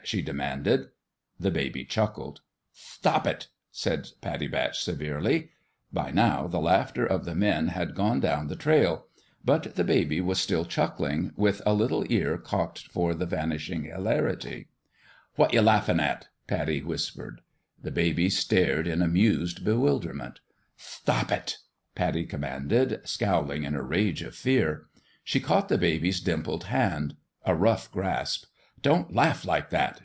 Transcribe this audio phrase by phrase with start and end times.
[0.03, 0.87] she demanded.
[1.39, 2.41] The baby chuckled.
[2.75, 5.51] "Thtop it!" said Pattie Batch, severely.
[5.93, 9.05] By now the laughter of the men had gone down the trail;
[9.45, 14.67] but the baby was still chuckling, with a little ear cocked for the vanishing hilarity."
[15.37, 17.39] What you laughin' at?" Pattie whispered.
[17.81, 20.39] The baby stared in amused bewilderment."
[20.79, 21.57] Thtop it
[21.95, 24.87] 1" Pattie commanded, scowling in a rage of fear.
[25.23, 27.15] She caught the baby's dimpled hand
[27.45, 28.45] a rough grasp."
[28.91, 29.99] Don't laugh like that!"